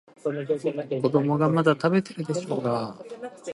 [1.03, 2.97] 子供がまだ食べてるでしょうが。